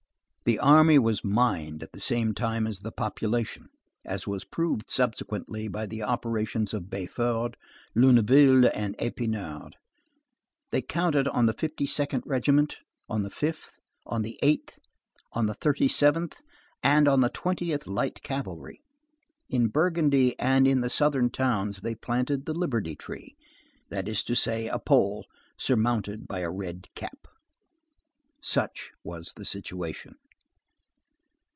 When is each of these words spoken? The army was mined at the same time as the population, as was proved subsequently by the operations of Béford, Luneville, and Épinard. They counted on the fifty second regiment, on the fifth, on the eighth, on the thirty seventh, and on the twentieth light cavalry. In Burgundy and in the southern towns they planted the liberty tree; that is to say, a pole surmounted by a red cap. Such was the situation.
The 0.43 0.57
army 0.59 0.99
was 0.99 1.23
mined 1.23 1.81
at 1.81 1.93
the 1.93 1.99
same 2.01 2.33
time 2.33 2.67
as 2.67 2.79
the 2.79 2.91
population, 2.91 3.69
as 4.05 4.27
was 4.27 4.43
proved 4.43 4.89
subsequently 4.89 5.69
by 5.69 5.85
the 5.85 6.03
operations 6.03 6.73
of 6.73 6.85
Béford, 6.89 7.53
Luneville, 7.95 8.69
and 8.73 8.97
Épinard. 8.97 9.73
They 10.71 10.81
counted 10.81 11.29
on 11.29 11.45
the 11.45 11.53
fifty 11.53 11.85
second 11.85 12.23
regiment, 12.25 12.79
on 13.07 13.21
the 13.23 13.29
fifth, 13.29 13.79
on 14.05 14.23
the 14.23 14.37
eighth, 14.43 14.79
on 15.31 15.45
the 15.45 15.53
thirty 15.53 15.87
seventh, 15.87 16.41
and 16.83 17.07
on 17.07 17.21
the 17.21 17.29
twentieth 17.29 17.87
light 17.87 18.21
cavalry. 18.21 18.81
In 19.47 19.67
Burgundy 19.67 20.37
and 20.37 20.67
in 20.67 20.81
the 20.81 20.89
southern 20.89 21.29
towns 21.29 21.77
they 21.77 21.95
planted 21.95 22.45
the 22.45 22.53
liberty 22.53 22.95
tree; 22.97 23.37
that 23.89 24.09
is 24.09 24.21
to 24.23 24.35
say, 24.35 24.67
a 24.67 24.79
pole 24.79 25.25
surmounted 25.57 26.27
by 26.27 26.39
a 26.39 26.51
red 26.51 26.87
cap. 26.93 27.27
Such 28.41 28.91
was 29.03 29.33
the 29.37 29.45
situation. 29.45 30.15